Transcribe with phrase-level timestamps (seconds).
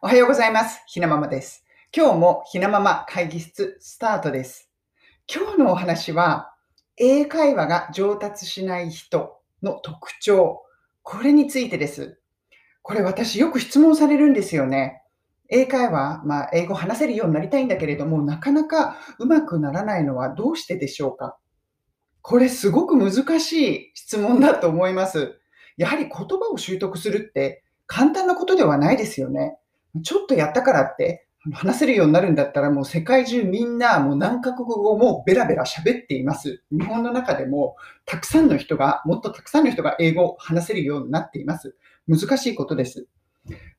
[0.00, 0.80] おはようございます。
[0.86, 1.64] ひなままです。
[1.92, 4.70] 今日もひなまま会議室スタートです。
[5.26, 6.52] 今日のお話は、
[6.96, 10.62] 英会話が上達しない人の特徴。
[11.02, 12.20] これについてです。
[12.82, 15.02] これ私よく質問されるんですよね。
[15.48, 21.36] 英会話、まあ、英語話せるようになりたいんだけれども、なかなかうまくならないのはどうしてでしょうか
[22.22, 25.40] これすごく難しい質問だと思います。
[25.76, 29.58] やはり言葉を習得するって簡単なことではないですよね。
[30.02, 36.62] ちょっとやったからって話せるようになるんだったらもう世界中みんなもう何カ国語もベラベラ喋っています。
[36.70, 41.76] 日本の中でもたくさんの人が、もっとたくさんの人が英語を話せるようになっています。
[42.06, 43.06] 難しいことです。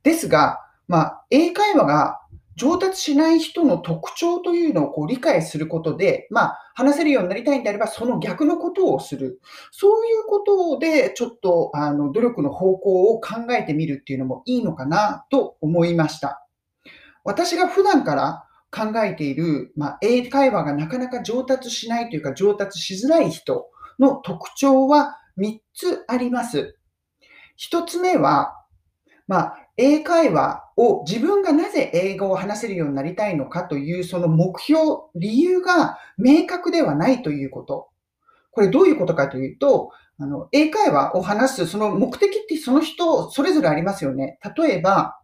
[0.04, 2.20] ですが、まあ、英会話が
[2.56, 9.42] 上達しない人の特徴というのをこう理解することで、まあ、話せるようになりたいんであれば、その逆のことをする。
[9.70, 16.48] そういうことで、ちょっとあの努力の方向を考えてみるっていうのもいいのかなと思いました。
[17.26, 23.68] 私が普段から考えている、まあ、英会話がなかなか上達しないというか、上達しづらい人
[24.00, 26.78] の特徴は3つあります。
[27.60, 28.56] 1つ目は、
[29.30, 34.82] まあ、英会話を自分がなぜ英語を話せるようになりたいのかというその目標、
[35.14, 37.90] 理由が明確ではないということ。
[38.50, 44.40] これどういうことかというと、あの英会話を話すその目的ってその人それぞれありますよね。
[44.58, 45.20] 例えば、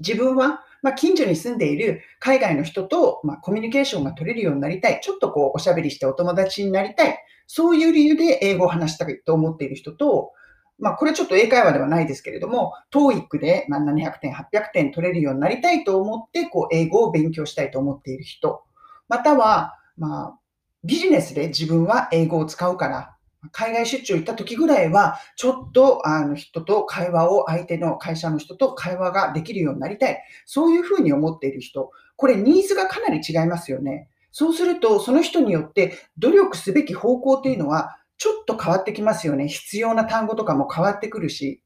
[0.00, 4.98] 自分は、まあ、近所に住んでいる海外の人と、まあ、コミュニケーションが取れるようになりたい。
[5.02, 7.18] ちょっとこうおしゃべりしてお友達になりたい。
[7.46, 10.32] そういう理由で英語を話したいと思っている人と、
[10.78, 18.62] まあ、これちょっと英会話ではないですけれども、TOEIC で700点、800点取れるようになりたいと思って、こう、英語を勉強したいと思っている人。
[19.08, 20.38] または、まあ、
[20.84, 23.16] ビジネスで自分は英語を使うから、
[23.52, 30.22] 海外出張行った時ぐらいは、ちょっとあの人と会話を、相手の会社の人と会話ができるようになりたい。
[30.44, 31.90] そういうふうに思っている人。
[32.16, 34.08] これニーズがかなり違いますよね。
[34.32, 39.48] そうすると、その人によって努力すべき方向というのは、ちょっと変わってきますよね。
[39.48, 41.62] 必要な単語とかも変わってくるし。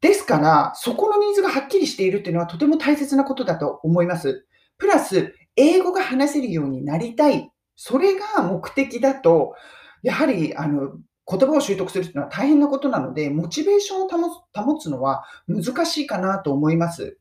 [0.00, 4.46] ですから、そこのニーズがはっきりしているというのはとても大切なことだと思います。
[4.78, 7.50] プラス、英語が話せるようになりたい。
[7.76, 9.54] それが目的だと、
[10.02, 10.92] やはり、あの、
[11.26, 17.18] 言葉を習得するというのは大変なことなので、モチベーションを保つ保つのは難しいかなと思います。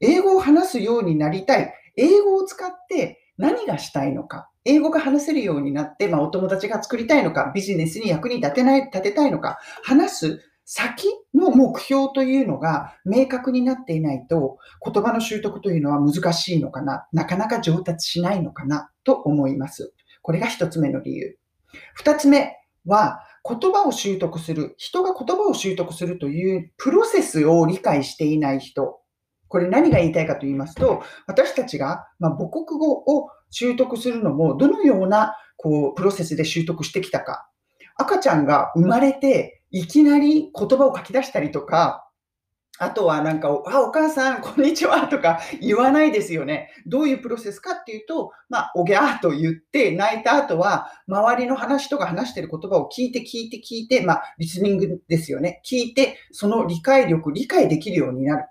[0.00, 1.74] 英語を話すようになりたい。
[1.96, 4.50] 英語を使って何がしたいのか。
[4.64, 19.94] 英語が話せるようになって、まあ、お友達が作りたいのか、ビジネスに役に立てない、立てたいのか、話す先の目標というのが明確になっていないと、言葉の習得というのは難しいのかな、なかなか上達しないのかなと思います。
[20.22, 21.38] これが一つ目の理由。
[21.94, 28.98] 二つ目は、言葉を習得する、人が言葉を習得するというプロセスを理解していない人。
[29.56, 37.48] これ何が言いたいかと言いますと、私たちが、ま母国語を習得するのも、どのようなこうプロセスで習得してきたか。
[37.96, 42.06] 赤ちゃんが生まれて、いきなり言葉を書き出したりとか、
[42.78, 46.68] あとはなんか、あ、お母さん、こんにちはとか言わないですよね。
[46.84, 55.62] どういうプロセスかっていうと、まあ、おぎゃーと言って泣いた後は、周りの話とか話してる言葉を聞いて聞いて聞いて、まあ、リスニングですよね。
[55.64, 58.44] 聞いて、その理解力、理解できるようになる。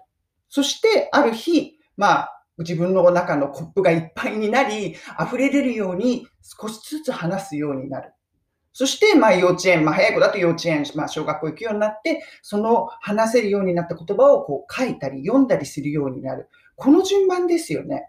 [0.55, 8.13] そして、ある日、まあ、自分の中のコップがいっぱいになり、溢れ出るように少しずつ話すようになる。
[8.71, 16.47] そして、まあ、幼稚園、まあ、早い子だと幼稚園、まあ、小学校行くようになって、その話せるようになった言葉をこう書いたり読んだりするようになる。
[16.77, 18.07] この順番ですよね。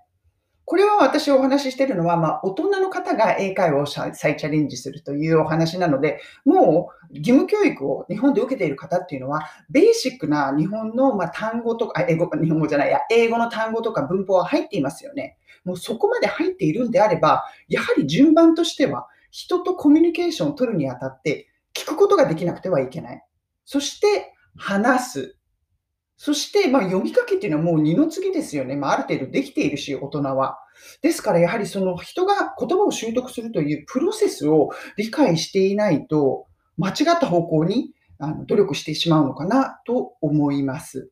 [0.66, 15.38] これは私お話ししているのは、まあ、大人の方が英会話を再チャレンジするというお話なので、もう義務教育を日本で受けている方っていうのは、ベーシックな日本のま単語とか、英語、日本語じゃないや、英語の単語とか文法は入っていますよね。
[15.64, 23.24] もうそこまで入っているんであれば、やはり順番としては、人とコミュニケーションを取るにあたって、聞くことができなくてはいけない。
[23.64, 25.36] そして、話す。
[26.16, 28.74] そして、まあ、読み書きっていうのはもう二の次ですよね。
[28.76, 30.58] まあ、ある程度できているし、大人は。
[31.02, 36.46] ですから、やはりその人が言葉を習得するというプロセスを理解していないと、
[36.78, 37.92] 間違った方向に
[38.46, 41.10] 努力してしまうのかなと思います。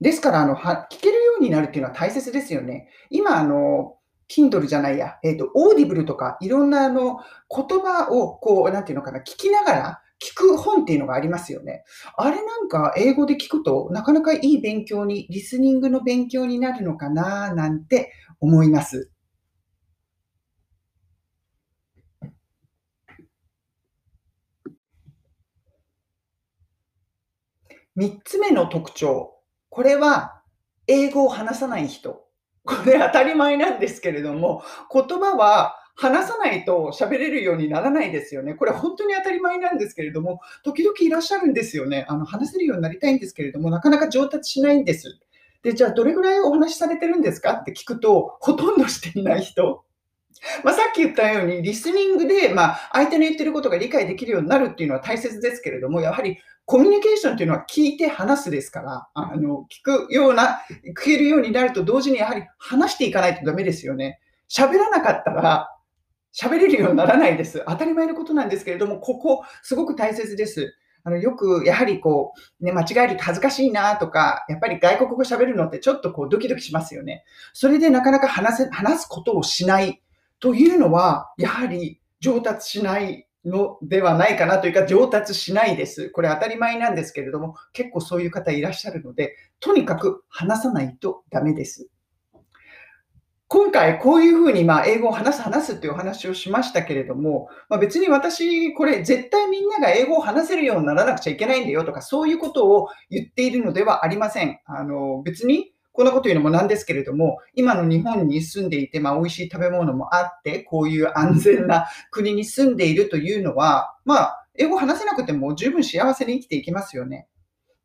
[0.00, 2.88] ですから、あの、聞けるようになるっていうのは大切ですよね。
[3.10, 3.96] 今、あの、
[4.28, 11.84] Kindle じゃないや、えっ、と、Audible とか、いろんなあの、言葉を、こう、なんていうのかな、聞きながら、聞く本っていうのがありますよね。
[12.16, 19.10] あれなんか英語で聞くとなかなかいい勉強に、リスニングの勉強になるのかななんて思います。
[27.96, 29.34] 3つ目の特徴。
[29.70, 30.42] これは
[30.86, 32.24] 英語を話さない人。
[32.64, 38.54] これ当たり前なんですけれども、言葉は話さないと喋れるようにならないですよね。
[38.54, 42.04] これ本当に当たり前なんですけれども、時々いらっしゃるんですよね。
[42.08, 45.18] あの話せるようになりたいんですけれども、なかなか上達しないんです。
[45.62, 47.54] で、じゃあどれぐらいお話しされてるんですか？
[47.54, 49.84] って聞くと、ほとんどしていない人。
[50.62, 60.60] まあ、さっき言ったように、リスニングで、まあ、相手の言ってることが理解できるようになるっていうのは大切ですけれども、やはりコミュニケーションっていうのは聞いて話すですから、あの、聞くような、
[61.00, 64.20] 聞けるようになると同時にやはり話していかないとダメですよね。
[64.48, 65.70] 喋らなかったら、
[66.36, 67.62] 喋れるようにならないです。
[67.66, 70.74] 当たり前のことなんですけれども、ここ、すごく大切です。
[71.02, 77.24] あの、よく、やはりこう、ね、間違えると恥ずかしいなとか、やっぱり外国語喋るのってちょっとこう、ドキドキしますよね。
[77.52, 80.02] それでなかなか話せ、話すことをしない
[80.40, 86.10] というのは、やはり上達しないのではないかなというか、上達しないです。
[86.10, 91.88] これ当たり前なんですけれども、結構そういう方いらっしゃるので、とにかく話さないとダメです。
[93.48, 104.58] 今回こういうふうにまあ英語を話す話すっていうお話をしましたけれども、まあ、別に私、これ絶対みんなが英語を話せるようにならなくちゃいけないんだよとか、そういうことを言っているのではありません。
[104.66, 117.28] あの別にこんなこと言うのもなんですけれども、今の日本に住んでいて、まあ、美味しい食べ物もあって、こういう安全な国に住んでいるというのは、まあ、英語を話せなくても十分幸せに生きていきますよね。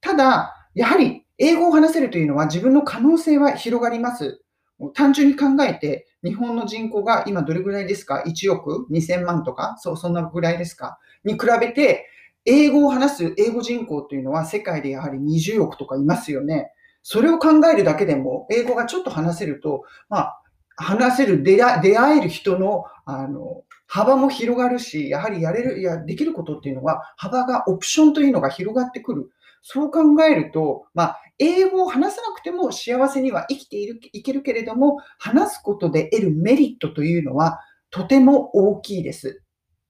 [0.01, 4.41] ただ、やはり英語を話せるというのは自分の可能性は広がります。
[4.89, 9.75] 単純に考えて、日本の人口が今どれぐらいですか ?1 億？2000万とか？
[9.79, 10.97] そう、そんなぐらいですか？
[11.23, 12.07] に比べて、
[12.45, 16.71] 英語を話す英語人口というのは世界でやはり20億とかいますよね。
[17.03, 20.41] それを考えるだけでも、英語がちょっと話せると、まあ、
[20.75, 29.31] 話せる、出会える人の、あの、幅も広がるし、やはりやれる、いや、できることっていうのは、幅が、オプションというのが広がってくる。
[29.63, 37.59] そう考えると、まあ、英語を話さなくても幸せには生きているいけるけれども、話すことで得るメリットというのは
[37.89, 39.41] とても大きいです。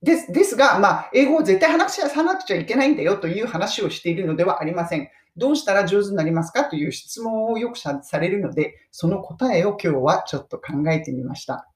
[0.02, 5.10] ですですが、まあ、英語を絶対話しさなくちゃいけないんだよという話をしているのではありません。
[5.36, 11.70] どうしたら上手になりますかという質問をよくされるので、その答えを今日はちょっと考えてみました。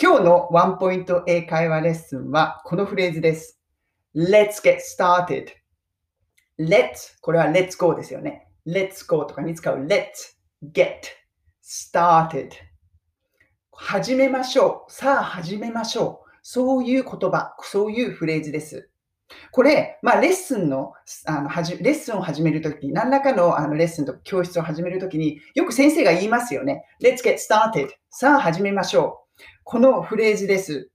[0.00, 3.58] 今日のワンポイント英会話レッスンはこのフレーズです。
[4.14, 5.48] Let's get started.
[6.58, 8.46] Let's これは Let's go ですよね。
[8.66, 10.36] Let's go とかに使う Let's
[10.72, 11.02] get
[11.62, 12.50] started
[13.72, 14.92] 始めましょう。
[14.92, 16.30] さあ始めましょう。
[16.42, 18.88] そういう言葉、そういうフレーズです。
[19.50, 20.92] これ、まあ、レッスンの、
[21.26, 26.84] あの、はじ、レッスンを始めるとき、何らかのあのレッスンと教室を始めるときに、よく先生が言いますよね。
[27.02, 27.88] Let's get started.
[28.10, 29.42] さあ始めましょう。
[29.64, 30.90] このフレーズです。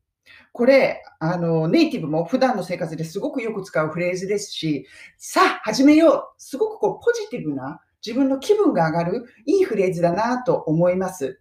[0.51, 4.87] これ、あの、ネイティブも普段の生活ですごくよく使うフレーズですし、
[5.17, 6.23] さあ、始めよう。
[6.37, 11.39] すごくこう、ポジティブな、自分の気分が上がる、いいフレーズだなと思います。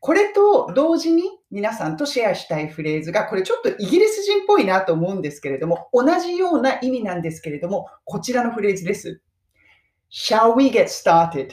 [0.00, 9.20] これと同時に皆さんとシェアしたいフレーズが、これちょっとイギリス人っぽいなと思うんですけれども、同じような意味なんですけれども、こちらのフレーズです。
[10.10, 11.50] shall we get started?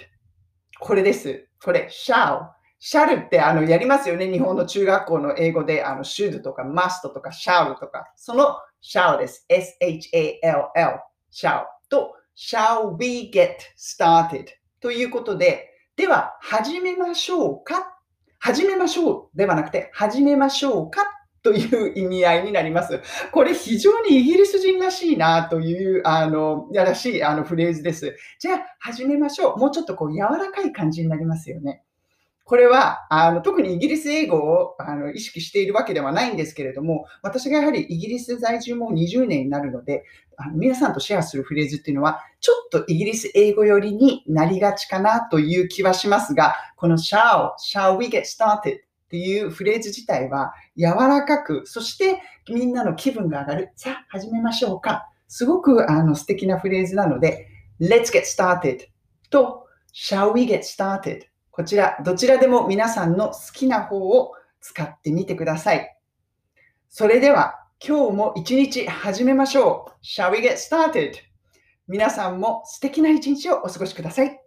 [0.79, 1.47] これです。
[1.61, 4.31] これ、shall シャルってあのやりますよね。
[4.31, 8.11] 日本の中学校の英語で、あの、should とか must とか shall とか。
[8.15, 9.45] その shall です。
[9.49, 10.99] s-h-a-l-l。
[11.33, 14.45] shall と shall we get started
[14.79, 17.97] ということで、では、始めましょうか？
[18.39, 21.01] 始めましょうではなくて、始めましょうか？
[21.41, 23.01] という意味合いになります。
[23.31, 28.15] これ非常にイギリス人らしいなという、あの、やらしいあのフレーズです。
[28.37, 29.57] じゃあ、始めましょう。
[29.57, 31.83] もうちょっとこう柔らかい感じになりますよね。
[32.47, 40.05] これはあの特にイギリス英語をあの意識しているわけではないんですけれども、私がやはりイギリス在住も20年になるので、
[40.37, 48.77] あの皆さんとシェアするフレーズっていうのは、ちょっとイギリス英語寄りになりがちかなという気はしますが、この shall, shall we get started?
[48.77, 53.71] っていうフレーズ自体は柔らかく、そしてみんなの気分が上がる。
[53.75, 55.09] さあ、始めましょうか。
[55.27, 57.47] すごくあの素敵なフレーズなので、
[57.81, 58.87] Let's get started
[59.29, 61.23] と Shall we get started
[61.57, 65.97] こちら、どちらでも皆さんの好きな方を使ってみてください。
[66.87, 70.05] それでは、今日も一日始めましょう。
[70.05, 71.13] Shall we get started?
[71.87, 74.39] 皆さんも素敵な一日をお過ごしください。